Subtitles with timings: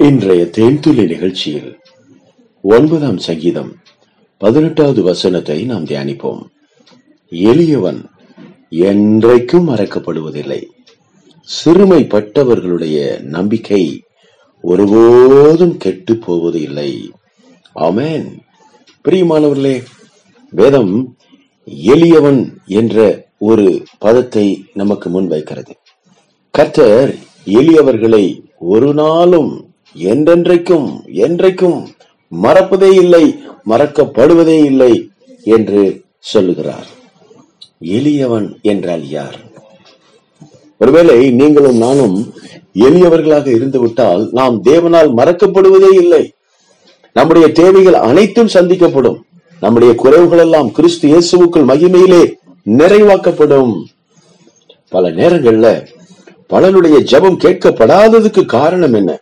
[0.00, 1.78] இன்றைய தேன்துளி நிகழ்ச்சியில்
[2.62, 3.76] ஒன்பதாம் சங்கீதம்
[4.38, 6.42] பதினெட்டாவது வசனத்தை நாம் தியானிப்போம்.
[7.30, 8.04] எளியவன்
[8.70, 10.62] என்றைக்கும் மறக்கப்படுவதில்லை.
[11.64, 14.02] சிறுமைப்பட்டவர்களுடைய நம்பிக்கை
[14.62, 17.12] ஒருபோதும் கெட்டு போவது இல்லை.
[17.74, 18.36] ஆமேன்.
[19.08, 19.84] பிரியமானவர்களே
[20.50, 21.16] வேதம்
[21.64, 25.70] எளியவன் என்ற ஒரு பதத்தை நமக்கு முன்வைக்கிறது
[26.50, 27.14] கர்த்தர்
[27.44, 31.86] எளியவர்களை ஒரு நாளும் என்றென்றைக்கும் என்றைக்கும்
[32.42, 35.10] மறப்பதே இல்லை மறக்கப்படுவதே இல்லை
[35.42, 36.86] என்று சொல்லுகிறார்.
[37.78, 39.36] எளியவன் என்றால் யார்?
[40.78, 42.32] ஒருவேளை நீங்களும் நானும்
[42.74, 46.32] எளியவர்களாக இருந்துவிட்டால் நாம் தேவனால் மறக்கப்படுவதே இல்லை.
[47.12, 49.18] நம்முடைய தேவைகள் அனைத்தும் சந்திக்கப்படும்.
[49.60, 52.32] நம்முடைய குறைவுகள் எல்லாம் கிறிஸ்து இயேசுவுக்குள் மகிமையிலே
[52.68, 53.82] நிறைவாக்கப்படும்.
[54.88, 55.86] பல நேரங்கள்ல
[56.46, 59.20] பலருடைய ஜெபம் கேட்கப்படாததுக்கு காரணம் என்ன?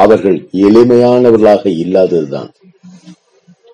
[0.00, 2.52] அவர்கள் எளிமையானவர்களாக இல்லாததுதான்.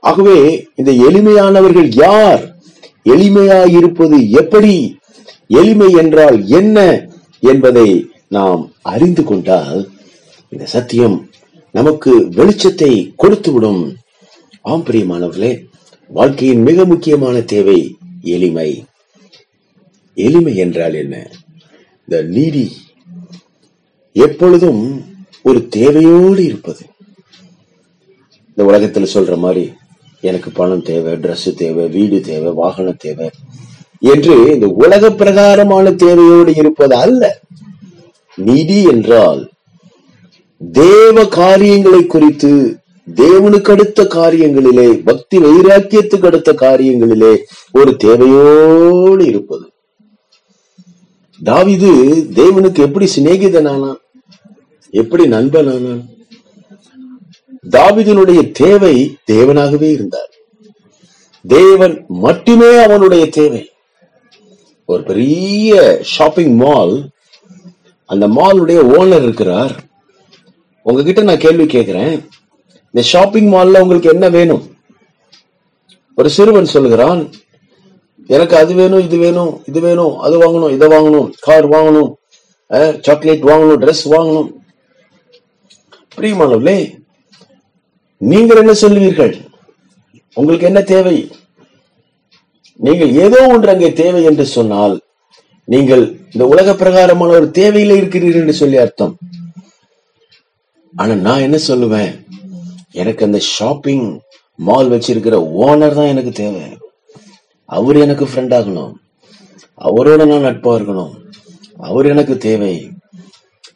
[0.00, 2.56] ஆகவே இந்த எளிமையானவர்கள் யார்?
[3.04, 4.98] எளிமையாயிருப்பது எப்படி?
[5.48, 7.08] எளிமை என்றால் என்ன
[7.40, 9.90] என்பதை நாம் அறிந்து கொண்டால்
[10.48, 11.30] இந்த சத்தியம்
[11.72, 12.92] நமக்கு வெளிச்சத்தை
[13.22, 13.94] கொடுத்துவிடும்.
[14.62, 15.64] ஆம் பிரியமானவர்களே
[16.08, 18.84] வாழ்க்கையின் மிக முக்கியமான தேவை எளிமை.
[20.14, 21.30] எளிமை என்றால் என்ன?
[22.08, 22.72] இந்த நீடி
[24.12, 25.05] எப்பொழுதும்
[25.46, 26.84] ஒரு தேவையோடு இருப்பது.
[28.52, 29.64] இந்த உலகத்துல சொல்ற மாதிரி
[30.20, 33.28] எனக்கு பணம் தேவை ட்ரெஸ் தேவை வீடு தேவை வாகனம் தேவை
[33.98, 37.22] என்று இந்த உலக பிரகாரமான தேவையோடு இருப்பது அல்ல.
[38.36, 39.42] நிதி என்றால்
[40.72, 42.52] தேவ காரியங்களை குறித்து
[43.14, 47.32] தேவனுக்கு அடுத்த காரியங்களிலே பக்தி வைராக்கியத்துக்கு அடுத்த காரியங்களிலே
[47.72, 49.66] ஒரு தேவையோடு இருப்பது.
[51.44, 51.92] தாவிது
[52.40, 54.04] தேவனுக்கு எப்படி சிநேகிதனானான்?
[54.90, 56.08] எப்படி நண்பன்
[57.70, 60.30] தாவிதனுடைய தேவை தேவனாகவே இருந்தார்.
[61.46, 63.70] தேவன் மட்டுமே அவனுடைய தேவை.
[64.84, 66.94] ஒரு பெரிய ஷாப்பிங் மால்
[68.06, 69.74] அந்த மாலுடைய ஓனர் இருக்கிறார்.
[70.82, 72.28] உங்ககிட்ட நான் கேள்வி கேட்கிறேன்.
[72.84, 74.64] இந்த ஷாப்பிங் மால்ல உங்களுக்கு என்ன வேணும்?
[76.16, 77.32] ஒரு சிறுவன் சொல்லுகிறான்
[78.26, 82.12] எனக்கு அது வேணும் இது வேணும் இது வேணும் அது வாங்கணும் இதை வாங்கணும் கார் வாங்கணும்
[83.00, 84.52] சாக்லேட் வாங்கணும் ட்ரெஸ் வாங்கணும்.
[86.16, 86.78] பிரியமானவர்களே
[88.18, 89.32] நீங்கள் என்ன சொல்லுவீர்கள்?
[90.34, 91.16] உங்களுக்கு என்ன தேவை?
[92.86, 94.94] நீங்கள் ஏதோ ஒன்று அங்கே தேவை என்று சொன்னால்
[95.64, 99.14] நீங்கள் இந்த உலக பிரகாரமான ஒரு தேவையில இருக்கிறீர்கள் என்று சொல்லி அர்த்தம்.
[100.94, 102.12] ஆனா நான் என்ன சொல்லுவேன்?
[102.92, 104.06] எனக்கு அந்த ஷாப்பிங்
[104.54, 106.64] மால் வச்சிருக்கிற ஓனர் தான் எனக்கு தேவை.
[107.64, 108.92] அவர் எனக்கு ஃப்ரெண்ட் ஆகணும்.
[109.88, 111.14] அவரோட நான் நட்பா இருக்கணும்.
[111.76, 112.74] அவர் எனக்கு தேவை.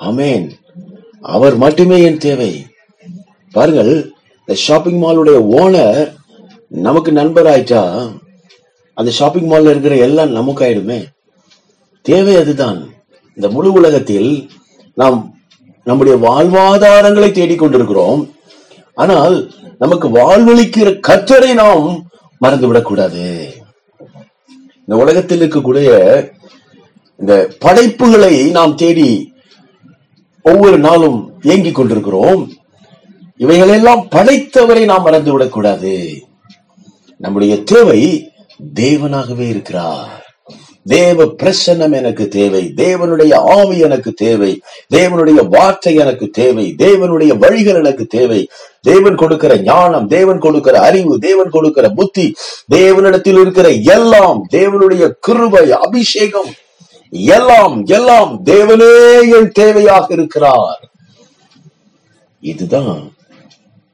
[0.00, 0.46] ஆமேன்
[1.24, 2.66] அவர் மட்டுமே என் தேவை.
[3.50, 3.92] பாருங்கள்
[4.40, 6.14] இந்த ஷாப்பிங் மாலுடைய ஓனர்
[6.68, 7.82] நமக்கு நண்பர் ஆயிட்டா
[8.94, 10.98] அந்த ஷாப்பிங் மால்ல இருக்கிற எல்லாம் நமக்கு ஆயிடுமே
[12.02, 12.92] தேவை அதுதான்.
[13.34, 14.48] இந்த முழு உலகத்தில்
[14.94, 15.18] நாம்
[15.84, 18.30] நம்முடைய வாழ்வாதாரங்களை தேடிக்கொண்டிருக்கிறோம்
[18.94, 22.06] ஆனால் நமக்கு வாழ்வளிக்கிற கர்த்தரை நாம்
[22.40, 23.24] மறந்துவிடக் கூடாது
[24.78, 25.88] இந்த உலகத்தில் இருக்கக்கூடிய
[27.16, 29.32] இந்த படைப்புகளை நாம் தேடி
[30.44, 32.52] ஒவ்வொரு நாளும் இயங்கிக் கொண்டிருக்கிறோம்.
[33.36, 36.22] இவைகளெல்லாம் படைத்தவரை நாம் மறந்துவிடக் கூடாது
[37.18, 38.30] நம்முடைய தேவை
[38.74, 40.22] தேவனாகவே இருக்கிறார்.
[40.84, 44.60] தேவ பிரசன்னம் எனக்கு தேவை தேவனுடைய ஆவி எனக்கு தேவை
[44.94, 48.48] தேவனுடைய வார்த்தை எனக்கு தேவை தேவனுடைய வழிகள் எனக்கு தேவை.
[48.80, 52.34] தேவன் கொடுக்கிற ஞானம் தேவன் கொடுக்கிற அறிவு தேவன் கொடுக்கிற புத்தி
[52.74, 56.52] தேவனிடத்தில் இருக்கிற எல்லாம் தேவனுடைய கிருபை அபிஷேகம்
[57.16, 60.90] எல்லாம் எல்லாம் தேவனே என் தேவையாக இருக்கிறார்.
[62.40, 63.14] இதுதான்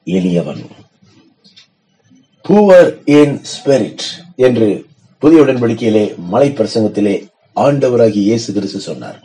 [0.04, 0.66] எளியவன்.
[2.42, 3.98] பூவர் இன் ஸ்பிரிட்
[4.36, 4.86] என்று
[5.18, 7.26] புதிய உடன்படிக்கையிலே மலை பிரசங்கத்திலே
[7.56, 9.22] ஆண்டவராகி இயேசு கிறிஸ்து சொன்னார்.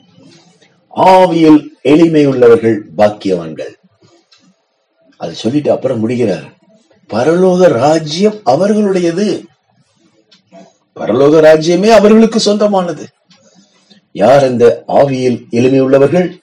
[0.96, 3.74] ஆவியில் எளிமையுள்ளவர்கள் பாக்கியவான்கள்.
[5.18, 6.54] அது சொல்லிட்டு அப்புறம் முடிகிறார்.
[7.14, 9.44] பரலோக ராஜ்யம் அவர்களுடையது.
[10.96, 13.08] பரலோக ராஜ்யமே அவர்களுக்கு சொந்தமானது.
[14.16, 16.40] யார் அந்த ஆவியில் எளிமையுள்ளவர்கள்?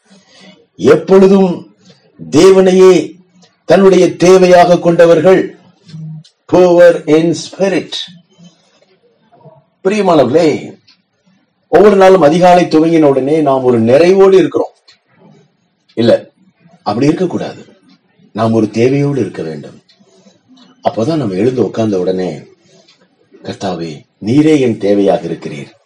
[0.76, 1.76] எப்பொழுதும்
[2.30, 3.12] தேவனையே
[3.64, 5.56] தன்னுடைய தேவையாக கொண்டவர்கள்.
[6.52, 7.96] புவர் இன் ஸ்பிரிட்
[9.84, 10.78] பிரியமானவர்களே
[11.68, 14.72] ஒவ்வொரு நாளும் அதிகாலை துவங்கின உடனே நாம் ஒரு நிறைவோடு இருக்கிறோம்.
[15.94, 16.28] இல்ல
[16.82, 17.66] அப்படி இருக்கக்கூடாது.
[18.32, 19.82] நாம் ஒரு தேவையோடு இருக்க வேண்டும்.
[20.88, 22.42] அப்போதான் நம்ம எழுந்து உட்கார்ந்த உடனே
[23.42, 25.81] கர்த்தாவே நீரே என் தேவையாக இருக்கிறீர்.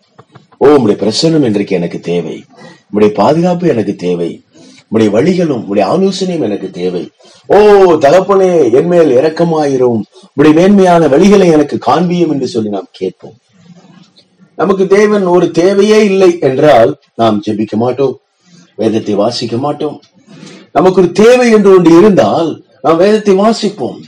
[0.59, 2.45] ஓ உம்முடைய பிரசனம் இன்றைக்கு எனக்கு தேவை.
[2.89, 4.43] உம்முடைய பாதுகாப்பு எனக்கு தேவை.
[4.89, 7.11] உடைய வழிகளும் உடைய ஆலோசனையும் எனக்கு தேவை.
[7.47, 7.57] ஓ
[8.05, 10.03] தகப்பனே என் மேல் இரக்கமாயிரும்.
[10.35, 13.37] உடைய மேன்மையான வழிகளை எனக்கு காண்பியும் என்று சொல்லி நாம் கேட்போம்.
[14.55, 18.21] நமக்கு தேவன் ஒரு தேவையே இல்லை என்றால் நாம் ஜெபிக்க மாட்டோம்.
[18.77, 20.03] வேதத்தை வாசிக்க மாட்டோம்.
[20.73, 23.99] நமக்கு ஒரு தேவை என்று ஒன்று இருந்தால் நாம் வேதத்தை வாசிப்போம்.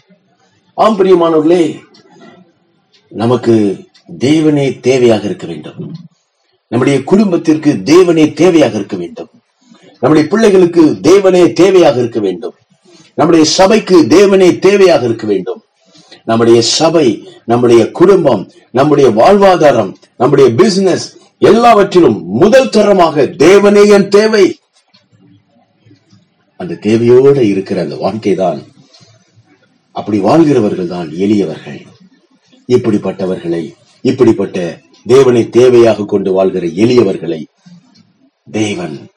[0.74, 1.78] ஆம் பிரியமானவர்களே
[3.08, 3.54] நமக்கு
[4.18, 5.94] தேவனே தேவையாக இருக்க வேண்டும்.
[6.70, 9.30] நம்முடைய குடும்பத்திற்கு தேவனே தேவையாக இருக்க வேண்டும்.
[10.00, 12.54] நம்முடைய பிள்ளைகளுக்கு தேவனே தேவையாக இருக்க வேண்டும்.
[13.14, 15.60] நம்முடைய சபைக்கு தேவனே தேவையாக இருக்க வேண்டும்.
[16.24, 17.06] நம்முடைய சபை
[17.44, 21.06] நம்முடைய குடும்பம் நம்முடைய வாழ்வாதாரம் நம்முடைய பிசினஸ்
[21.38, 24.44] எல்லாவற்றிலும் முதல் தரமாக தேவனே என் தேவை.
[26.60, 28.60] அந்த தேவையோடு இருக்கிற அந்த வாழ்க்கை தான்
[29.98, 31.80] அப்படி வாழ்கிறவர்கள் தான் எளியவர்கள்.
[32.68, 33.62] இப்படிப்பட்டவர்களை
[34.10, 34.58] இப்படிப்பட்ட
[35.06, 37.44] தேவனை தேவையாக கொண்டு வாழ்கிற எளியவர்களை
[38.50, 39.10] தேவன்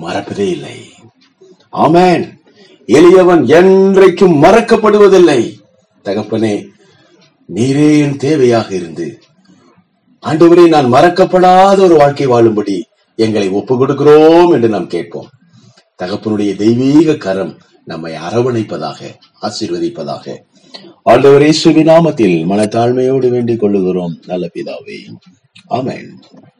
[0.00, 0.76] மறப்பதே இல்லை.
[1.72, 2.34] ஆமேன்.
[2.86, 5.54] எளியவன் என்றைக்கும் மறக்கப்படுவதில்லை.
[6.04, 6.66] தகப்பனே
[7.54, 9.18] நீரே என் தேவையாக இருந்து
[10.26, 12.82] ஆண்டவரே நான் மறக்கப்படாத ஒரு வாழ்க்கை வாழும்படி
[13.14, 15.30] எங்களை ஒப்பு கொடுக்கிறோம் என்று நாம் கேட்போம்.
[16.02, 20.36] தகப்பனுடைய தெய்வீக கரம் நம்மை அரவணைப்பதாக ஆசீர்வதிப்பதாக
[21.06, 24.14] ஆண்டவரே சுவிநாமத்தில் மனத்தாழ்மையோடு வேண்டிக் கொள்ளுகிறோம்.
[24.26, 24.98] நல்ல பிதாவே.
[25.70, 26.08] ஆமேன்.